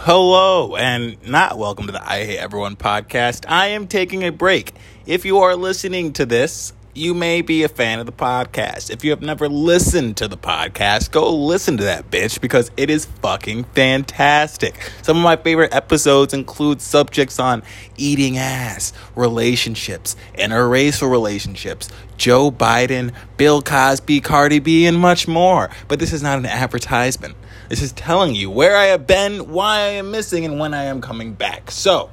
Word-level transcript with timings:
hello, 0.00 0.76
and 0.76 1.20
not 1.26 1.58
welcome 1.58 1.86
to 1.86 1.92
the 1.92 2.08
I 2.08 2.24
Hate 2.24 2.38
Everyone 2.38 2.76
podcast. 2.76 3.44
I 3.48 3.68
am 3.68 3.88
taking 3.88 4.22
a 4.22 4.30
break. 4.30 4.72
If 5.06 5.24
you 5.24 5.38
are 5.38 5.56
listening 5.56 6.12
to 6.14 6.24
this, 6.24 6.72
you 6.94 7.14
may 7.14 7.42
be 7.42 7.64
a 7.64 7.68
fan 7.68 7.98
of 7.98 8.06
the 8.06 8.12
podcast. 8.12 8.90
If 8.90 9.04
you 9.04 9.10
have 9.10 9.22
never 9.22 9.48
listened 9.48 10.16
to 10.18 10.28
the 10.28 10.36
podcast, 10.36 11.10
go 11.10 11.34
listen 11.34 11.76
to 11.78 11.84
that 11.84 12.10
bitch 12.10 12.40
because 12.40 12.70
it 12.76 12.90
is 12.90 13.06
fucking 13.06 13.64
fantastic. 13.64 14.90
Some 15.02 15.16
of 15.16 15.22
my 15.24 15.36
favorite 15.36 15.74
episodes 15.74 16.32
include 16.32 16.80
subjects 16.80 17.40
on 17.40 17.64
eating 17.96 18.38
ass, 18.38 18.92
relationships, 19.16 20.14
interracial 20.34 21.10
relationships, 21.10 21.88
Joe 22.16 22.52
Biden, 22.52 23.12
Bill 23.36 23.62
Cosby, 23.62 24.20
Cardi 24.20 24.60
B, 24.60 24.86
and 24.86 24.96
much 24.96 25.26
more. 25.26 25.70
But 25.88 25.98
this 25.98 26.12
is 26.12 26.22
not 26.22 26.38
an 26.38 26.46
advertisement. 26.46 27.34
This 27.68 27.82
is 27.82 27.92
telling 27.92 28.34
you 28.34 28.50
where 28.50 28.76
I 28.76 28.86
have 28.86 29.06
been, 29.06 29.50
why 29.50 29.80
I 29.80 29.88
am 29.88 30.10
missing, 30.10 30.44
and 30.46 30.58
when 30.58 30.72
I 30.72 30.84
am 30.84 31.02
coming 31.02 31.34
back. 31.34 31.70
So, 31.70 32.08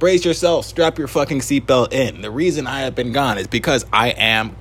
brace 0.00 0.24
yourself, 0.24 0.66
strap 0.66 0.98
your 0.98 1.06
fucking 1.06 1.38
seatbelt 1.40 1.92
in. 1.92 2.22
The 2.22 2.30
reason 2.30 2.66
I 2.66 2.80
have 2.80 2.96
been 2.96 3.12
gone 3.12 3.38
is 3.38 3.46
because 3.46 3.86
I 3.92 4.08
am 4.10 4.56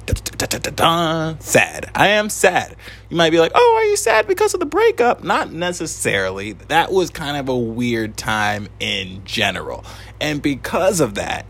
sad. 1.39 1.91
I 1.95 2.07
am 2.09 2.29
sad. 2.29 2.75
You 3.09 3.17
might 3.17 3.31
be 3.31 3.39
like, 3.39 3.53
oh, 3.55 3.75
are 3.77 3.85
you 3.85 3.97
sad 3.97 4.27
because 4.27 4.53
of 4.53 4.59
the 4.59 4.67
breakup? 4.67 5.23
Not 5.23 5.51
necessarily. 5.51 6.53
That 6.53 6.91
was 6.91 7.09
kind 7.09 7.37
of 7.37 7.49
a 7.49 7.57
weird 7.57 8.15
time 8.15 8.67
in 8.79 9.25
general. 9.25 9.83
And 10.21 10.43
because 10.43 10.99
of 10.99 11.15
that, 11.15 11.47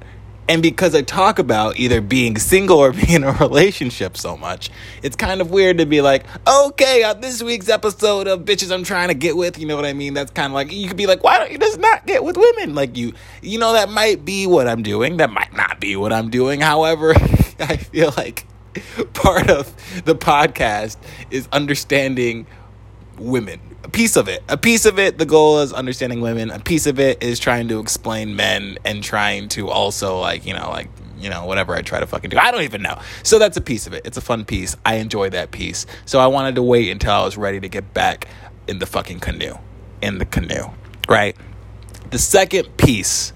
and 0.47 0.61
because 0.61 0.93
I 0.93 1.01
talk 1.01 1.39
about 1.39 1.79
either 1.79 2.01
being 2.01 2.37
single 2.37 2.77
or 2.77 2.91
being 2.93 3.09
in 3.09 3.23
a 3.23 3.31
relationship 3.31 4.17
so 4.17 4.37
much, 4.37 4.69
it's 5.01 5.15
kind 5.15 5.41
of 5.41 5.49
weird 5.49 5.79
to 5.79 5.85
be 5.85 6.01
like, 6.01 6.25
okay, 6.47 7.03
on 7.03 7.21
this 7.21 7.41
week's 7.41 7.69
episode 7.69 8.27
of 8.27 8.41
Bitches 8.41 8.71
I'm 8.71 8.83
Trying 8.83 9.07
to 9.07 9.13
Get 9.13 9.35
With, 9.35 9.57
you 9.57 9.65
know 9.65 9.75
what 9.75 9.85
I 9.85 9.93
mean? 9.93 10.13
That's 10.13 10.31
kind 10.31 10.47
of 10.47 10.53
like, 10.53 10.71
you 10.71 10.87
could 10.87 10.97
be 10.97 11.07
like, 11.07 11.23
why 11.23 11.39
don't 11.39 11.51
you 11.51 11.57
just 11.57 11.79
not 11.79 12.05
get 12.05 12.23
with 12.23 12.37
women? 12.37 12.75
Like, 12.75 12.95
you, 12.95 13.13
you 13.41 13.57
know, 13.57 13.73
that 13.73 13.89
might 13.89 14.23
be 14.23 14.45
what 14.45 14.67
I'm 14.67 14.83
doing. 14.83 15.17
That 15.17 15.31
might 15.31 15.53
not 15.53 15.79
be 15.79 15.95
what 15.95 16.13
I'm 16.13 16.29
doing. 16.29 16.61
However, 16.61 17.13
I 17.59 17.77
feel 17.77 18.13
like 18.15 18.45
part 19.13 19.49
of 19.49 19.73
the 20.05 20.15
podcast 20.15 20.97
is 21.31 21.47
understanding 21.51 22.45
women 23.17 23.59
a 23.85 23.89
piece 23.89 24.15
of 24.15 24.27
it. 24.27 24.43
A 24.49 24.57
piece 24.57 24.85
of 24.85 24.97
it, 24.97 25.19
the 25.19 25.27
goal 25.27 25.59
is 25.59 25.71
understanding 25.71 26.19
women. 26.19 26.49
A 26.49 26.59
piece 26.59 26.87
of 26.87 26.99
it 26.99 27.21
is 27.21 27.39
trying 27.39 27.67
to 27.67 27.79
explain 27.79 28.35
men 28.35 28.79
and 28.83 29.03
trying 29.03 29.47
to 29.49 29.69
also 29.69 30.19
like, 30.19 30.43
you 30.43 30.55
know, 30.55 30.71
like, 30.71 30.89
you 31.19 31.29
know, 31.29 31.45
whatever 31.45 31.75
I 31.75 31.83
try 31.83 31.99
to 31.99 32.07
fucking 32.07 32.31
do. 32.31 32.37
I 32.39 32.49
don't 32.49 32.63
even 32.63 32.81
know. 32.81 32.99
So 33.21 33.37
that's 33.37 33.57
a 33.57 33.61
piece 33.61 33.85
of 33.85 33.93
it. 33.93 34.01
It's 34.03 34.17
a 34.17 34.21
fun 34.21 34.43
piece. 34.43 34.75
I 34.83 34.95
enjoy 34.95 35.29
that 35.29 35.51
piece. 35.51 35.85
So 36.07 36.19
I 36.19 36.25
wanted 36.25 36.55
to 36.55 36.63
wait 36.63 36.89
until 36.89 37.11
I 37.11 37.23
was 37.23 37.37
ready 37.37 37.59
to 37.59 37.69
get 37.69 37.93
back 37.93 38.27
in 38.67 38.79
the 38.79 38.87
fucking 38.87 39.19
canoe. 39.19 39.53
In 40.01 40.17
the 40.17 40.25
canoe. 40.25 40.71
Right? 41.07 41.37
The 42.09 42.17
second 42.17 42.77
piece, 42.77 43.33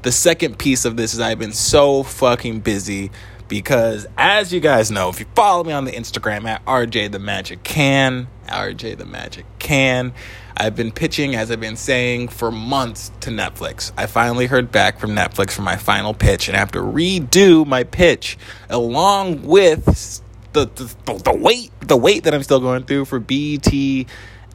the 0.00 0.12
second 0.12 0.58
piece 0.58 0.86
of 0.86 0.96
this 0.96 1.12
is 1.12 1.20
I've 1.20 1.38
been 1.38 1.52
so 1.52 2.02
fucking 2.02 2.60
busy 2.60 3.10
because 3.46 4.06
as 4.16 4.54
you 4.54 4.60
guys 4.60 4.90
know, 4.90 5.10
if 5.10 5.20
you 5.20 5.26
follow 5.34 5.62
me 5.64 5.74
on 5.74 5.84
the 5.84 5.92
Instagram 5.92 6.46
at 6.46 6.64
RJ 6.64 7.12
the 7.12 7.18
Magic 7.18 7.62
Can, 7.62 8.28
RJ 8.52 8.98
the 8.98 9.04
Magic 9.04 9.46
Can, 9.58 10.12
I've 10.56 10.76
been 10.76 10.92
pitching, 10.92 11.34
as 11.34 11.50
I've 11.50 11.60
been 11.60 11.76
saying, 11.76 12.28
for 12.28 12.50
months 12.50 13.10
to 13.20 13.30
Netflix. 13.30 13.92
I 13.96 14.06
finally 14.06 14.46
heard 14.46 14.70
back 14.70 14.98
from 14.98 15.10
Netflix 15.10 15.52
for 15.52 15.62
my 15.62 15.76
final 15.76 16.14
pitch, 16.14 16.48
and 16.48 16.56
I 16.56 16.60
have 16.60 16.72
to 16.72 16.80
redo 16.80 17.66
my 17.66 17.84
pitch 17.84 18.38
along 18.68 19.42
with 19.42 20.22
the 20.52 20.66
the, 20.66 21.22
the 21.24 21.34
wait 21.34 21.70
the 21.80 21.96
wait 21.96 22.24
that 22.24 22.34
I'm 22.34 22.42
still 22.42 22.60
going 22.60 22.84
through 22.84 23.06
for 23.06 23.18
BET, 23.18 23.66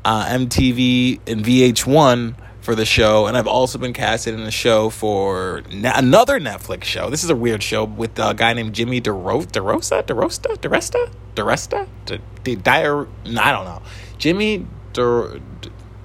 uh, 0.06 0.26
MTV, 0.26 1.20
and 1.28 1.44
VH1 1.44 2.36
for 2.68 2.76
the 2.76 2.84
show, 2.84 3.28
and 3.28 3.38
I've 3.38 3.48
also 3.48 3.78
been 3.78 3.94
casted 3.94 4.34
in 4.34 4.42
a 4.42 4.52
show 4.52 4.90
for 4.90 5.64
another 5.72 6.38
Netflix 6.38 6.84
show. 6.84 7.10
This 7.10 7.24
is 7.24 7.30
a 7.30 7.36
weird 7.36 7.64
show 7.64 7.86
with 7.86 8.20
a 8.20 8.34
guy 8.34 8.52
named 8.52 8.76
Jimmy 8.76 9.00
DeRo- 9.00 9.46
DeRosa, 9.46 10.04
DeRosta, 10.04 10.58
DiResta, 10.58 11.10
DiResta, 11.34 11.88
De- 12.06 12.20
De- 12.44 12.56
Dire. 12.58 13.08
I 13.26 13.54
don't 13.54 13.64
know. 13.64 13.82
Jimmy 14.18 14.68
Der. 14.92 15.40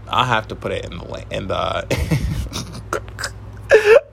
I'll 0.07 0.25
have 0.25 0.47
to 0.49 0.55
put 0.55 0.71
it 0.71 0.85
in 0.85 0.99
the 0.99 1.27
in 1.33 1.49
the. 1.49 1.85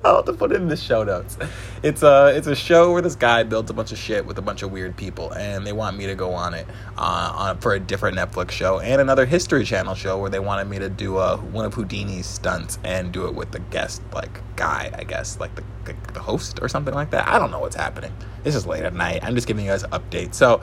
I'll 0.03 0.17
have 0.17 0.25
to 0.25 0.33
put 0.33 0.53
it 0.53 0.55
in 0.55 0.69
the 0.69 0.77
show 0.77 1.03
notes. 1.03 1.37
It's 1.83 2.03
a 2.03 2.33
it's 2.33 2.47
a 2.47 2.55
show 2.55 2.93
where 2.93 3.01
this 3.01 3.15
guy 3.15 3.43
builds 3.43 3.69
a 3.69 3.73
bunch 3.73 3.91
of 3.91 3.97
shit 3.97 4.25
with 4.25 4.37
a 4.37 4.41
bunch 4.41 4.63
of 4.63 4.71
weird 4.71 4.95
people, 4.95 5.31
and 5.31 5.67
they 5.67 5.73
want 5.73 5.97
me 5.97 6.07
to 6.07 6.15
go 6.15 6.33
on 6.33 6.53
it 6.53 6.65
uh, 6.97 7.33
on 7.35 7.57
for 7.59 7.73
a 7.73 7.79
different 7.79 8.17
Netflix 8.17 8.51
show 8.51 8.79
and 8.79 9.01
another 9.01 9.25
History 9.25 9.65
Channel 9.65 9.95
show 9.95 10.17
where 10.17 10.29
they 10.29 10.39
wanted 10.39 10.69
me 10.69 10.79
to 10.79 10.89
do 10.89 11.17
a, 11.17 11.35
one 11.37 11.65
of 11.65 11.73
Houdini's 11.73 12.27
stunts 12.27 12.79
and 12.85 13.11
do 13.11 13.27
it 13.27 13.35
with 13.35 13.51
the 13.51 13.59
guest 13.59 14.01
like 14.13 14.41
guy, 14.55 14.89
I 14.97 15.03
guess, 15.03 15.37
like 15.39 15.53
the, 15.55 15.63
the 15.83 15.95
the 16.13 16.21
host 16.21 16.59
or 16.61 16.69
something 16.69 16.93
like 16.93 17.11
that. 17.11 17.27
I 17.27 17.37
don't 17.37 17.51
know 17.51 17.59
what's 17.59 17.75
happening. 17.75 18.13
This 18.43 18.55
is 18.55 18.65
late 18.65 18.83
at 18.83 18.93
night. 18.93 19.23
I'm 19.23 19.35
just 19.35 19.47
giving 19.47 19.65
you 19.65 19.71
guys 19.71 19.83
an 19.83 19.91
update. 19.91 20.33
So 20.33 20.61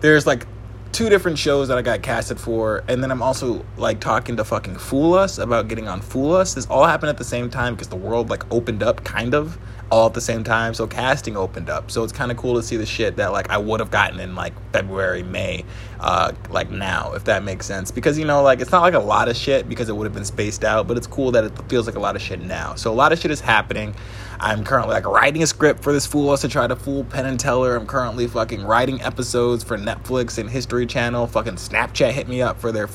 there's 0.00 0.26
like 0.26 0.46
two 0.96 1.10
different 1.10 1.36
shows 1.36 1.68
that 1.68 1.76
I 1.76 1.82
got 1.82 2.00
casted 2.00 2.40
for, 2.40 2.82
and 2.88 3.02
then 3.02 3.10
I'm 3.10 3.20
also 3.20 3.62
like 3.76 4.00
talking 4.00 4.34
to 4.38 4.44
fucking 4.44 4.76
Fool 4.76 5.12
Us 5.12 5.36
about 5.36 5.68
getting 5.68 5.88
on 5.88 6.00
Fool 6.00 6.34
Us. 6.34 6.54
This 6.54 6.64
all 6.68 6.86
happened 6.86 7.10
at 7.10 7.18
the 7.18 7.24
same 7.24 7.50
time 7.50 7.74
because 7.74 7.88
the 7.88 7.96
world 7.96 8.30
like 8.30 8.50
opened 8.50 8.82
up 8.82 9.04
kind 9.04 9.34
of 9.34 9.58
all 9.90 10.06
at 10.06 10.14
the 10.14 10.20
same 10.20 10.42
time. 10.42 10.74
So 10.74 10.86
casting 10.86 11.36
opened 11.36 11.70
up. 11.70 11.90
So 11.90 12.02
it's 12.02 12.12
kind 12.12 12.30
of 12.30 12.36
cool 12.36 12.54
to 12.54 12.62
see 12.62 12.76
the 12.76 12.86
shit 12.86 13.16
that 13.16 13.32
like 13.32 13.50
I 13.50 13.58
would 13.58 13.80
have 13.80 13.90
gotten 13.90 14.20
in 14.20 14.34
like 14.34 14.52
February, 14.72 15.22
May, 15.22 15.64
uh, 16.00 16.32
like 16.50 16.70
now, 16.70 17.12
if 17.14 17.24
that 17.24 17.44
makes 17.44 17.66
sense. 17.66 17.90
Because 17.90 18.18
you 18.18 18.24
know, 18.24 18.42
like 18.42 18.60
it's 18.60 18.72
not 18.72 18.82
like 18.82 18.94
a 18.94 18.98
lot 18.98 19.28
of 19.28 19.36
shit 19.36 19.68
because 19.68 19.88
it 19.88 19.96
would 19.96 20.04
have 20.04 20.14
been 20.14 20.24
spaced 20.24 20.64
out, 20.64 20.86
but 20.86 20.96
it's 20.96 21.06
cool 21.06 21.30
that 21.32 21.44
it 21.44 21.52
feels 21.68 21.86
like 21.86 21.96
a 21.96 22.00
lot 22.00 22.16
of 22.16 22.22
shit 22.22 22.40
now. 22.40 22.74
So 22.74 22.92
a 22.92 22.94
lot 22.94 23.12
of 23.12 23.18
shit 23.18 23.30
is 23.30 23.40
happening. 23.40 23.94
I'm 24.38 24.64
currently 24.64 24.92
like 24.92 25.06
writing 25.06 25.42
a 25.42 25.46
script 25.46 25.82
for 25.82 25.92
this 25.92 26.06
fool 26.06 26.36
to 26.36 26.48
try 26.48 26.66
to 26.66 26.76
fool 26.76 27.04
Penn 27.04 27.24
and 27.24 27.40
Teller. 27.40 27.76
I'm 27.76 27.86
currently 27.86 28.26
fucking 28.26 28.62
writing 28.62 29.00
episodes 29.00 29.64
for 29.64 29.78
Netflix 29.78 30.38
and 30.38 30.50
History 30.50 30.86
Channel. 30.86 31.26
Fucking 31.26 31.54
Snapchat 31.54 32.12
hit 32.12 32.28
me 32.28 32.42
up 32.42 32.60
for 32.60 32.72
their. 32.72 32.88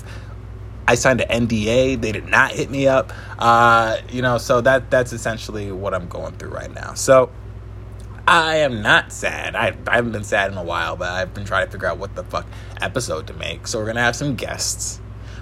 I 0.92 0.96
signed 0.96 1.22
an 1.22 1.48
NDA. 1.48 2.02
They 2.02 2.12
did 2.12 2.28
not 2.28 2.52
hit 2.52 2.70
me 2.70 2.86
up. 2.86 3.14
Uh, 3.40 4.00
you 4.10 4.22
know, 4.22 4.38
so 4.38 4.60
that 4.60 4.92
that's 4.92 5.14
essentially 5.14 5.72
what 5.72 5.94
I'm 5.94 6.10
going 6.10 6.34
through 6.34 6.50
right 6.50 6.74
now. 6.74 6.96
So 6.96 7.32
I 8.28 8.58
am 8.58 8.82
not 8.82 9.14
sad. 9.14 9.56
I, 9.56 9.74
I 9.88 9.96
haven't 9.96 10.12
been 10.12 10.26
sad 10.26 10.52
in 10.52 10.58
a 10.58 10.64
while, 10.64 10.98
but 10.98 11.10
I've 11.10 11.34
been 11.34 11.46
trying 11.46 11.66
to 11.66 11.72
figure 11.72 11.88
out 11.88 11.98
what 11.98 12.16
the 12.16 12.26
fuck 12.26 12.46
episode 12.82 13.28
to 13.28 13.34
make. 13.34 13.68
So 13.68 13.80
we're 13.80 13.86
gonna 13.86 14.02
have 14.02 14.18
some 14.18 14.36
guests. 14.36 15.00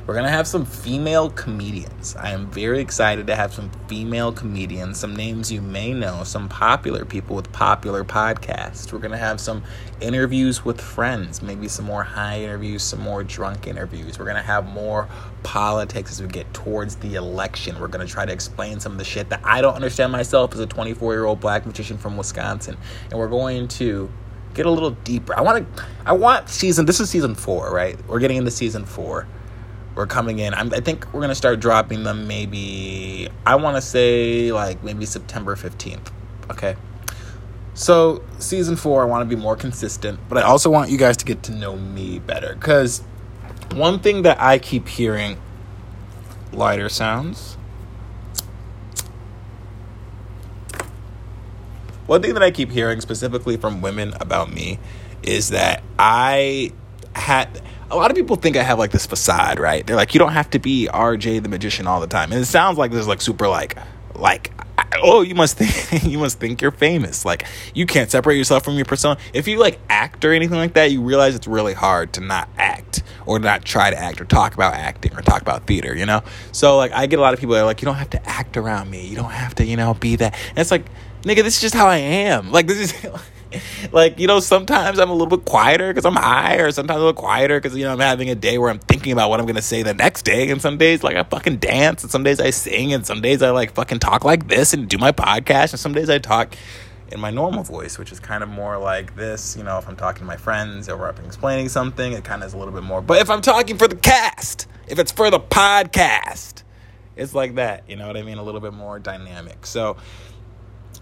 We're 0.10 0.16
going 0.16 0.26
to 0.26 0.32
have 0.32 0.48
some 0.48 0.66
female 0.66 1.30
comedians. 1.30 2.16
I 2.16 2.32
am 2.32 2.50
very 2.50 2.80
excited 2.80 3.28
to 3.28 3.36
have 3.36 3.54
some 3.54 3.70
female 3.88 4.32
comedians, 4.32 5.00
some 5.00 5.16
names 5.16 5.52
you 5.52 5.62
may 5.62 5.94
know, 5.94 6.24
some 6.24 6.50
popular 6.50 7.06
people 7.06 7.36
with 7.36 7.52
popular 7.52 8.04
podcasts. 8.04 8.92
We're 8.92 8.98
going 8.98 9.12
to 9.12 9.20
have 9.20 9.40
some 9.40 9.64
interviews 10.02 10.66
with 10.66 10.82
friends, 10.82 11.44
maybe 11.44 11.68
some 11.68 11.86
more 11.86 12.02
high 12.02 12.42
interviews, 12.42 12.82
some 12.82 13.02
more 13.02 13.24
drunk 13.24 13.68
interviews. 13.68 14.18
We're 14.18 14.26
going 14.26 14.38
to 14.38 14.42
have 14.42 14.66
more 14.66 15.08
politics 15.44 16.14
as 16.14 16.24
we 16.24 16.28
get 16.28 16.52
towards 16.56 16.96
the 16.96 17.14
election. 17.14 17.80
We're 17.80 17.88
going 17.88 18.08
to 18.08 18.12
try 18.12 18.26
to 18.26 18.34
explain 18.34 18.80
some 18.80 18.94
of 18.94 18.98
the 18.98 19.06
shit 19.06 19.30
that 19.30 19.42
I 19.44 19.62
don't 19.62 19.76
understand 19.76 20.12
myself 20.12 20.56
as 20.56 20.60
a 20.60 20.66
24 20.66 21.14
year 21.14 21.26
old 21.26 21.40
black 21.40 21.68
magician 21.68 22.00
from 22.00 22.18
Wisconsin. 22.18 22.78
And 23.12 23.20
we're 23.20 23.28
going 23.28 23.68
to 23.68 24.12
get 24.56 24.66
a 24.66 24.72
little 24.72 24.90
deeper. 24.90 25.38
I 25.38 25.42
want 25.42 25.78
to, 25.78 25.86
I 26.04 26.14
want 26.14 26.50
season, 26.50 26.88
this 26.88 27.00
is 27.00 27.12
season 27.12 27.36
four, 27.36 27.72
right? 27.72 27.96
We're 28.08 28.20
getting 28.20 28.38
into 28.38 28.50
season 28.50 28.86
four 28.86 29.28
we're 30.00 30.08
coming 30.08 30.40
in. 30.40 30.54
I'm, 30.54 30.74
i 30.74 30.80
think 30.80 31.14
we're 31.14 31.20
gonna 31.20 31.36
start 31.36 31.60
dropping 31.60 32.04
them 32.04 32.26
maybe. 32.26 33.28
I 33.46 33.56
want 33.56 33.76
to 33.76 33.82
say 33.82 34.50
like 34.54 34.82
maybe 34.82 35.06
September 35.06 35.58
fifteenth. 35.58 36.10
Okay. 36.50 36.78
So 37.74 38.24
season 38.38 38.78
four, 38.78 39.02
I 39.02 39.06
want 39.06 39.30
to 39.30 39.36
be 39.36 39.40
more 39.40 39.58
consistent, 39.58 40.22
but 40.30 40.38
I 40.38 40.44
also 40.44 40.70
want 40.70 40.90
you 40.90 40.98
guys 40.98 41.18
to 41.18 41.26
get 41.26 41.44
to 41.44 41.52
know 41.52 41.76
me 41.76 42.20
better. 42.20 42.54
Because 42.54 43.00
one 43.74 44.00
thing 44.00 44.22
that 44.22 44.40
I 44.40 44.58
keep 44.58 44.88
hearing, 44.88 45.38
lighter 46.54 46.88
sounds. 46.88 47.58
One 52.06 52.22
thing 52.22 52.36
that 52.36 52.44
I 52.44 52.52
keep 52.52 52.72
hearing 52.72 53.02
specifically 53.02 53.58
from 53.58 53.82
women 53.82 54.14
about 54.22 54.50
me 54.50 54.80
is 55.24 55.50
that 55.50 55.84
I 56.00 56.72
had 57.14 57.62
a 57.92 57.96
lot 57.96 58.12
of 58.12 58.18
people 58.18 58.36
think 58.36 58.56
I 58.56 58.64
have 58.64 58.80
like 58.80 58.92
this 58.92 59.06
facade, 59.06 59.60
right? 59.60 59.86
They're 59.86 59.96
like, 59.96 60.14
you 60.14 60.20
don't 60.20 60.34
have 60.34 60.50
to 60.52 60.60
be 60.60 60.88
RJ 60.92 61.44
the 61.44 61.50
magician 61.50 61.88
all 61.88 62.00
the 62.00 62.08
time, 62.08 62.32
and 62.32 62.42
it 62.42 62.46
sounds 62.46 62.78
like 62.78 62.92
this 62.92 63.02
is 63.02 63.08
like 63.08 63.22
super 63.22 63.48
like 63.48 63.78
like 64.16 64.52
oh 65.02 65.22
you 65.22 65.36
must 65.36 65.58
think 65.58 66.04
you 66.12 66.18
must 66.18 66.40
think 66.40 66.62
you're 66.62 66.72
famous. 66.72 67.26
Like 67.26 67.46
you 67.74 67.86
can't 67.86 68.10
separate 68.10 68.38
yourself 68.38 68.64
from 68.64 68.76
your 68.76 68.86
persona. 68.86 69.20
If 69.34 69.48
you 69.48 69.58
like 69.58 69.80
act 69.90 70.26
or 70.26 70.34
anything 70.34 70.58
like 70.58 70.74
that 70.74 70.92
you 70.92 71.02
realize 71.02 71.36
it's 71.36 71.48
really 71.48 71.74
hard 71.74 72.14
to 72.14 72.22
not 72.22 72.50
act 72.58 73.04
or 73.26 73.40
not 73.40 73.66
try 73.66 73.90
to 73.90 73.98
act 73.98 74.20
or 74.20 74.26
talk 74.26 74.54
about 74.54 74.74
acting 74.74 75.16
or 75.16 75.22
talk 75.22 75.42
about 75.42 75.68
theater 75.68 75.96
you 75.96 76.06
know? 76.06 76.22
So 76.52 76.78
like 76.78 76.92
i 76.92 77.06
get 77.06 77.20
a 77.20 77.22
lot 77.22 77.34
of 77.34 77.40
people 77.40 77.56
that 77.56 77.62
are 77.62 77.66
like 77.66 77.82
you 77.82 77.86
don't 77.86 77.96
have 77.96 78.10
to 78.12 78.30
act 78.30 78.58
around 78.58 78.90
me. 78.90 79.06
You 79.06 79.16
don't 79.16 79.32
have 79.32 79.56
to 79.56 79.66
you 79.66 79.78
know 79.78 79.94
be 79.94 80.16
that. 80.18 80.34
And 80.50 80.60
it's 80.60 80.72
like 80.72 80.86
nigga 81.24 81.44
this 81.44 81.56
is 81.56 81.62
just 81.62 81.76
how 81.76 81.88
i 81.88 81.98
am. 81.98 82.52
Like 82.52 82.68
this 82.68 82.94
is 82.94 83.12
like, 83.92 84.20
you 84.20 84.28
know, 84.28 84.40
sometimes 84.40 85.00
I'm 85.00 85.10
a 85.10 85.14
little 85.14 85.38
bit 85.38 85.46
quieter 85.46 85.90
because 85.90 86.06
I'm 86.06 86.16
high, 86.16 86.58
or 86.58 86.72
sometimes 86.72 86.98
a 86.98 87.00
little 87.00 87.14
quieter 87.14 87.60
because, 87.60 87.76
you 87.78 87.84
know, 87.84 87.94
I'm 87.94 88.00
having 88.00 88.30
a 88.30 88.36
day 88.36 88.58
where 88.58 88.70
I'm 88.70 88.80
thinking 88.80 89.12
about 89.12 89.30
what 89.30 89.40
I'm 89.40 89.48
to 89.48 89.62
say 89.62 89.84
the 89.84 89.94
next 89.94 90.24
day. 90.24 90.50
And 90.50 90.62
some 90.62 90.78
days, 90.78 91.04
like, 91.04 91.16
I 91.16 91.24
fucking 91.24 91.58
dance, 91.58 92.04
and 92.04 92.12
some 92.12 92.24
days 92.24 92.40
I 92.40 92.52
sing, 92.52 92.94
and 92.94 93.06
some 93.06 93.22
days 93.22 93.42
I, 93.42 93.50
like, 93.50 93.74
fucking 93.74 94.00
talk 94.00 94.24
like 94.24 94.48
this 94.48 94.74
and 94.74 94.88
do 94.88 94.98
my 94.98 95.12
podcast, 95.12 95.72
and 95.72 95.80
some 95.80 95.94
days 95.94 96.10
I 96.10 96.20
talk 96.20 96.56
in 97.12 97.20
my 97.20 97.32
normal 97.32 97.64
voice, 97.64 97.98
which 97.98 98.12
is 98.12 98.20
kind 98.20 98.44
of 98.44 98.50
more 98.50 98.78
like 98.78 99.16
this. 99.16 99.58
You 99.58 99.64
know, 99.64 99.78
if 99.78 99.88
I'm 99.88 99.96
talking 99.96 100.20
to 100.20 100.26
my 100.26 100.38
friends 100.38 100.90
or 100.90 101.08
I'm 101.08 101.26
explaining 101.26 101.70
something, 101.70 102.14
it 102.14 102.24
kind 102.24 102.44
of 102.44 102.48
is 102.48 102.54
a 102.54 102.58
little 102.58 102.74
bit 102.74 102.84
more. 102.84 103.02
But 103.02 103.22
if 103.22 103.30
I'm 103.30 103.42
talking 103.42 103.78
for 103.78 103.88
the 103.88 103.96
cast, 103.96 104.68
if 104.88 105.00
it's 105.00 105.12
for 105.12 105.30
the 105.32 105.40
podcast, 105.40 106.64
it's 107.16 107.34
like 107.34 107.56
that. 107.56 107.84
You 107.90 107.96
know 107.96 108.08
what 108.08 108.18
I 108.18 108.22
mean? 108.22 108.38
A 108.38 108.44
little 108.44 108.62
bit 108.62 108.74
more 108.74 109.00
dynamic. 109.00 109.66
So 109.66 109.98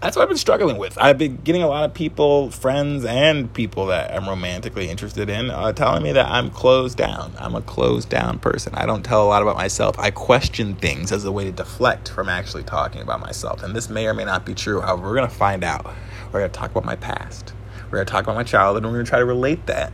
that's 0.00 0.16
what 0.16 0.22
I've 0.22 0.28
been 0.28 0.38
struggling 0.38 0.76
with. 0.76 0.96
I've 1.00 1.18
been 1.18 1.36
getting 1.36 1.62
a 1.62 1.66
lot 1.66 1.84
of 1.84 1.92
people, 1.92 2.50
friends, 2.50 3.04
and 3.04 3.52
people 3.52 3.86
that 3.86 4.14
I'm 4.14 4.28
romantically 4.28 4.88
interested 4.88 5.28
in, 5.28 5.50
uh, 5.50 5.72
telling 5.72 6.02
me 6.02 6.12
that 6.12 6.26
I'm 6.26 6.50
closed 6.50 6.96
down. 6.96 7.32
I'm 7.38 7.54
a 7.56 7.62
closed 7.62 8.08
down 8.08 8.38
person. 8.38 8.74
I 8.76 8.86
don't 8.86 9.02
tell 9.02 9.24
a 9.24 9.28
lot 9.28 9.42
about 9.42 9.56
myself. 9.56 9.98
I 9.98 10.10
question 10.10 10.76
things 10.76 11.10
as 11.10 11.24
a 11.24 11.32
way 11.32 11.44
to 11.44 11.52
deflect 11.52 12.10
from 12.10 12.28
actually 12.28 12.62
talking 12.62 13.02
about 13.02 13.20
myself. 13.20 13.62
And 13.62 13.74
this 13.74 13.90
may 13.90 14.06
or 14.06 14.14
may 14.14 14.24
not 14.24 14.46
be 14.46 14.54
true. 14.54 14.80
However, 14.80 15.02
we're 15.02 15.16
going 15.16 15.28
to 15.28 15.34
find 15.34 15.64
out. 15.64 15.84
We're 16.32 16.40
going 16.40 16.50
to 16.50 16.58
talk 16.58 16.70
about 16.70 16.84
my 16.84 16.96
past. 16.96 17.52
We're 17.86 17.98
going 17.98 18.06
to 18.06 18.12
talk 18.12 18.24
about 18.24 18.36
my 18.36 18.44
childhood, 18.44 18.84
and 18.84 18.92
we're 18.92 18.98
going 18.98 19.06
to 19.06 19.10
try 19.10 19.18
to 19.18 19.24
relate 19.24 19.66
that 19.66 19.92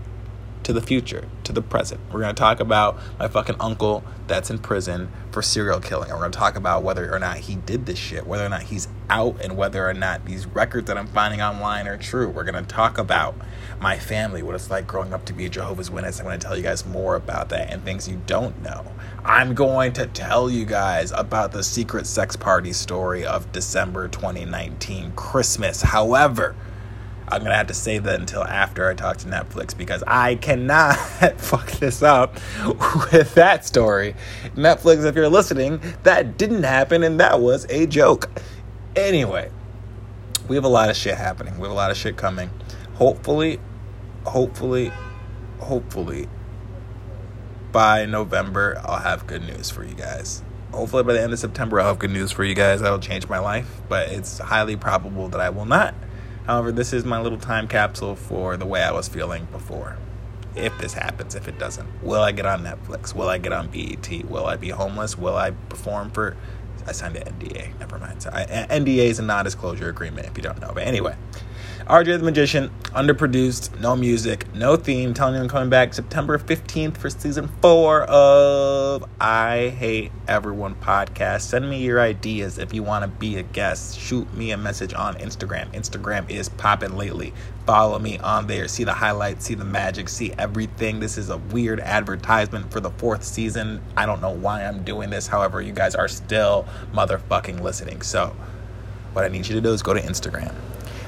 to 0.64 0.72
the 0.72 0.80
future, 0.80 1.28
to 1.44 1.52
the 1.52 1.62
present. 1.62 2.00
We're 2.12 2.20
going 2.20 2.34
to 2.34 2.40
talk 2.40 2.60
about 2.60 2.98
my 3.18 3.28
fucking 3.28 3.56
uncle 3.60 4.02
that's 4.26 4.50
in 4.50 4.58
prison 4.58 5.10
for 5.30 5.42
serial 5.42 5.80
killing. 5.80 6.10
And 6.10 6.18
we're 6.18 6.22
going 6.22 6.32
to 6.32 6.38
talk 6.38 6.56
about 6.56 6.82
whether 6.82 7.14
or 7.14 7.18
not 7.18 7.38
he 7.38 7.56
did 7.56 7.86
this 7.86 7.98
shit, 7.98 8.26
whether 8.26 8.44
or 8.44 8.48
not 8.48 8.64
he's 8.64 8.88
out, 9.10 9.40
and 9.42 9.56
whether 9.56 9.88
or 9.88 9.94
not 9.94 10.24
these 10.24 10.46
records 10.46 10.86
that 10.86 10.96
I'm 10.96 11.06
finding 11.06 11.42
online 11.42 11.86
are 11.86 11.98
true. 11.98 12.28
We're 12.28 12.44
going 12.44 12.62
to 12.62 12.68
talk 12.68 12.98
about 12.98 13.34
my 13.80 13.98
family, 13.98 14.42
what 14.42 14.54
it's 14.54 14.70
like 14.70 14.86
growing 14.86 15.12
up 15.12 15.24
to 15.26 15.32
be 15.32 15.44
a 15.46 15.48
Jehovah's 15.48 15.90
Witness. 15.90 16.18
I'm 16.18 16.24
going 16.24 16.38
to 16.38 16.46
tell 16.46 16.56
you 16.56 16.62
guys 16.62 16.86
more 16.86 17.16
about 17.16 17.50
that 17.50 17.72
and 17.72 17.82
things 17.84 18.08
you 18.08 18.20
don't 18.26 18.62
know. 18.62 18.86
I'm 19.24 19.54
going 19.54 19.92
to 19.94 20.06
tell 20.06 20.50
you 20.50 20.64
guys 20.64 21.10
about 21.12 21.52
the 21.52 21.62
secret 21.62 22.06
sex 22.06 22.36
party 22.36 22.72
story 22.72 23.24
of 23.24 23.50
December 23.52 24.08
2019, 24.08 25.12
Christmas. 25.12 25.82
However, 25.82 26.54
I'm 27.28 27.42
gonna 27.42 27.56
have 27.56 27.68
to 27.68 27.74
save 27.74 28.04
that 28.04 28.20
until 28.20 28.44
after 28.44 28.88
I 28.88 28.94
talk 28.94 29.16
to 29.18 29.26
Netflix 29.26 29.76
because 29.76 30.02
I 30.06 30.34
cannot 30.36 30.96
fuck 31.38 31.70
this 31.72 32.02
up 32.02 32.34
with 33.12 33.34
that 33.34 33.64
story. 33.64 34.14
Netflix, 34.54 35.04
if 35.04 35.14
you're 35.14 35.28
listening, 35.28 35.80
that 36.02 36.36
didn't 36.36 36.64
happen 36.64 37.02
and 37.02 37.18
that 37.20 37.40
was 37.40 37.66
a 37.70 37.86
joke. 37.86 38.30
Anyway, 38.94 39.50
we 40.48 40.56
have 40.56 40.64
a 40.64 40.68
lot 40.68 40.90
of 40.90 40.96
shit 40.96 41.16
happening. 41.16 41.54
We 41.54 41.62
have 41.62 41.72
a 41.72 41.74
lot 41.74 41.90
of 41.90 41.96
shit 41.96 42.16
coming. 42.16 42.50
Hopefully, 42.94 43.58
hopefully, 44.24 44.92
hopefully, 45.58 46.28
by 47.72 48.04
November, 48.06 48.80
I'll 48.84 49.00
have 49.00 49.26
good 49.26 49.42
news 49.42 49.70
for 49.70 49.84
you 49.84 49.94
guys. 49.94 50.42
Hopefully, 50.72 51.02
by 51.02 51.14
the 51.14 51.22
end 51.22 51.32
of 51.32 51.38
September, 51.38 51.80
I'll 51.80 51.88
have 51.88 51.98
good 51.98 52.10
news 52.10 52.30
for 52.30 52.44
you 52.44 52.54
guys 52.54 52.80
that'll 52.80 52.98
change 52.98 53.28
my 53.28 53.38
life, 53.38 53.80
but 53.88 54.08
it's 54.10 54.38
highly 54.38 54.76
probable 54.76 55.28
that 55.28 55.40
I 55.40 55.50
will 55.50 55.66
not. 55.66 55.94
However, 56.46 56.72
this 56.72 56.92
is 56.92 57.04
my 57.04 57.20
little 57.20 57.38
time 57.38 57.68
capsule 57.68 58.16
for 58.16 58.56
the 58.56 58.66
way 58.66 58.82
I 58.82 58.92
was 58.92 59.08
feeling 59.08 59.46
before. 59.50 59.96
If 60.54 60.76
this 60.78 60.92
happens, 60.92 61.34
if 61.34 61.48
it 61.48 61.58
doesn't, 61.58 61.88
will 62.02 62.20
I 62.20 62.32
get 62.32 62.46
on 62.46 62.62
Netflix? 62.62 63.14
Will 63.14 63.28
I 63.28 63.38
get 63.38 63.52
on 63.52 63.68
BET? 63.68 64.24
Will 64.28 64.46
I 64.46 64.56
be 64.56 64.68
homeless? 64.68 65.18
Will 65.18 65.36
I 65.36 65.50
perform 65.50 66.10
for? 66.10 66.36
I 66.86 66.92
signed 66.92 67.16
an 67.16 67.34
NDA. 67.34 67.78
Never 67.80 67.98
mind. 67.98 68.22
So 68.22 68.30
I, 68.32 68.44
NDA 68.44 69.06
is 69.06 69.18
a 69.18 69.22
non-disclosure 69.22 69.88
agreement. 69.88 70.26
If 70.26 70.36
you 70.36 70.42
don't 70.42 70.60
know, 70.60 70.70
but 70.74 70.86
anyway, 70.86 71.16
RJ 71.80 72.18
the 72.18 72.24
Magician, 72.24 72.70
underproduced, 72.94 73.78
no 73.78 73.94
music, 73.94 74.46
no 74.54 74.74
theme. 74.74 75.12
Telling 75.12 75.34
you 75.34 75.42
I'm 75.42 75.48
coming 75.48 75.68
back 75.68 75.92
September 75.92 76.38
15th 76.38 76.96
for 76.96 77.10
season 77.10 77.48
four 77.60 78.04
of 78.04 79.04
I 79.20 79.68
Hate 79.68 80.10
Everyone 80.26 80.76
podcast. 80.76 81.42
Send 81.42 81.68
me 81.68 81.82
your 81.84 82.00
ideas 82.00 82.56
if 82.56 82.72
you 82.72 82.82
want 82.82 83.02
to 83.02 83.08
be 83.08 83.36
a 83.36 83.42
guest. 83.42 83.98
Shoot 83.98 84.32
me 84.32 84.52
a 84.52 84.56
message 84.56 84.94
on 84.94 85.16
Instagram. 85.16 85.70
Instagram 85.72 86.30
is 86.30 86.48
popping 86.48 86.96
lately. 86.96 87.34
Follow 87.66 87.98
me 87.98 88.16
on 88.18 88.46
there. 88.46 88.66
See 88.66 88.84
the 88.84 88.94
highlights, 88.94 89.44
see 89.44 89.54
the 89.54 89.64
magic, 89.66 90.08
see 90.08 90.32
everything. 90.38 91.00
This 91.00 91.18
is 91.18 91.28
a 91.28 91.36
weird 91.36 91.80
advertisement 91.80 92.72
for 92.72 92.80
the 92.80 92.90
fourth 92.90 93.24
season. 93.24 93.82
I 93.94 94.06
don't 94.06 94.22
know 94.22 94.34
why 94.34 94.64
I'm 94.64 94.84
doing 94.84 95.10
this. 95.10 95.26
However, 95.26 95.60
you 95.60 95.72
guys 95.72 95.94
are 95.94 96.08
still 96.08 96.66
motherfucking 96.94 97.60
listening. 97.60 98.00
So, 98.00 98.34
what 99.12 99.24
I 99.24 99.28
need 99.28 99.46
you 99.46 99.54
to 99.54 99.60
do 99.60 99.72
is 99.72 99.82
go 99.82 99.92
to 99.92 100.00
Instagram 100.00 100.54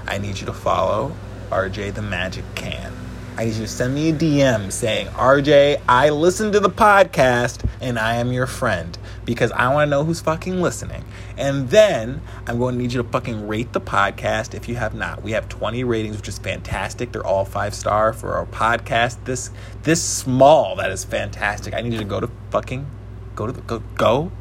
I 0.06 0.18
need 0.18 0.38
you 0.38 0.46
to 0.46 0.52
follow 0.52 1.14
RJ 1.50 1.94
the 1.94 2.02
Magic 2.02 2.44
Can. 2.54 2.92
I 3.36 3.44
need 3.44 3.54
you 3.54 3.62
to 3.62 3.68
send 3.68 3.94
me 3.94 4.08
a 4.08 4.12
DM 4.14 4.72
saying, 4.72 5.08
RJ, 5.08 5.82
I 5.86 6.08
listened 6.08 6.54
to 6.54 6.60
the 6.60 6.70
podcast 6.70 7.68
and 7.82 7.98
I 7.98 8.14
am 8.14 8.32
your 8.32 8.46
friend 8.46 8.96
because 9.26 9.52
I 9.52 9.72
want 9.74 9.88
to 9.88 9.90
know 9.90 10.04
who's 10.04 10.20
fucking 10.20 10.62
listening. 10.62 11.04
And 11.36 11.68
then 11.68 12.22
I'm 12.46 12.58
going 12.58 12.76
to 12.76 12.80
need 12.80 12.92
you 12.94 13.02
to 13.02 13.08
fucking 13.08 13.46
rate 13.46 13.74
the 13.74 13.80
podcast 13.80 14.54
if 14.54 14.70
you 14.70 14.76
have 14.76 14.94
not. 14.94 15.22
We 15.22 15.32
have 15.32 15.50
20 15.50 15.84
ratings, 15.84 16.16
which 16.16 16.28
is 16.28 16.38
fantastic. 16.38 17.12
They're 17.12 17.26
all 17.26 17.44
five 17.44 17.74
star 17.74 18.14
for 18.14 18.34
our 18.34 18.46
podcast. 18.46 19.22
This 19.24 19.50
this 19.82 20.02
small, 20.02 20.76
that 20.76 20.90
is 20.90 21.04
fantastic. 21.04 21.74
I 21.74 21.82
need 21.82 21.92
you 21.92 21.98
to 21.98 22.04
go 22.04 22.20
to 22.20 22.30
fucking 22.50 22.86
go 23.34 23.46
to 23.46 23.52
the, 23.52 23.60
go, 23.60 23.82
go 23.96 24.32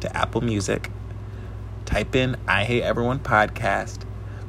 to 0.00 0.16
Apple 0.16 0.40
Music, 0.40 0.90
type 1.84 2.14
in 2.14 2.36
I 2.46 2.62
Hate 2.62 2.82
Everyone 2.82 3.18
podcast 3.18 4.05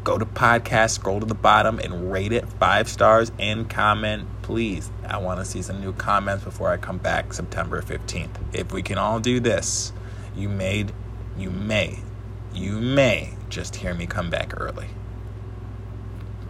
go 0.08 0.18
to 0.18 0.26
podcast, 0.26 0.92
scroll 0.92 1.20
to 1.20 1.26
the 1.26 1.36
bottom, 1.36 1.80
and 1.80 2.14
rate 2.14 2.32
it 2.32 2.48
five 2.54 2.88
stars 2.88 3.30
and 3.40 3.70
comment, 3.70 4.26
please. 4.42 4.90
I 5.06 5.18
want 5.18 5.42
to 5.42 5.46
see 5.46 5.62
some 5.62 5.82
new 5.82 5.92
comments 5.92 6.46
before 6.46 6.70
I 6.70 6.78
come 6.78 6.98
back 6.98 7.34
September 7.34 7.82
15th. 7.82 8.30
If 8.54 8.72
we 8.72 8.82
can 8.82 8.98
all 8.98 9.20
do 9.20 9.42
this, 9.42 9.92
you 10.34 10.48
made, 10.48 10.94
you 11.38 11.50
may, 11.50 12.00
you 12.54 12.80
may 12.80 13.34
just 13.50 13.76
hear 13.76 13.94
me 13.94 14.08
come 14.08 14.30
back 14.30 14.54
early. 14.58 14.88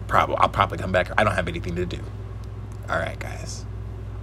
Probably, 0.06 0.36
I'll 0.36 0.48
probably 0.48 0.78
come 0.78 0.92
back. 0.92 1.10
I 1.18 1.24
don't 1.24 1.34
have 1.34 1.48
anything 1.48 1.74
to 1.74 1.84
do. 1.84 1.98
All 2.88 2.96
right, 2.96 3.18
guys. 3.18 3.66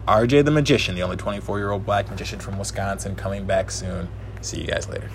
RJ 0.07 0.45
the 0.45 0.51
Magician, 0.51 0.95
the 0.95 1.03
only 1.03 1.17
24 1.17 1.59
year 1.59 1.71
old 1.71 1.85
black 1.85 2.09
magician 2.09 2.39
from 2.39 2.57
Wisconsin, 2.57 3.17
coming 3.17 3.45
back 3.45 3.69
soon. 3.69 4.07
See 4.39 4.61
you 4.61 4.67
guys 4.67 4.87
later. 4.87 5.09